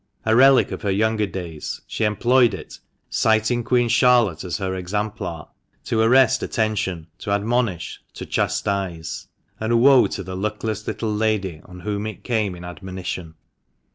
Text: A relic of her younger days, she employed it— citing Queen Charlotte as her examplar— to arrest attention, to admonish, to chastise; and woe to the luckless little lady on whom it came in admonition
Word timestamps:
A 0.25 0.35
relic 0.35 0.71
of 0.71 0.81
her 0.81 0.89
younger 0.89 1.27
days, 1.27 1.81
she 1.85 2.05
employed 2.05 2.55
it— 2.55 2.79
citing 3.11 3.63
Queen 3.63 3.87
Charlotte 3.87 4.43
as 4.43 4.57
her 4.57 4.71
examplar— 4.71 5.49
to 5.85 6.01
arrest 6.01 6.41
attention, 6.41 7.05
to 7.19 7.29
admonish, 7.29 8.01
to 8.15 8.25
chastise; 8.25 9.27
and 9.59 9.79
woe 9.79 10.07
to 10.07 10.23
the 10.23 10.35
luckless 10.35 10.87
little 10.87 11.13
lady 11.13 11.61
on 11.65 11.81
whom 11.81 12.07
it 12.07 12.23
came 12.23 12.55
in 12.55 12.63
admonition 12.63 13.35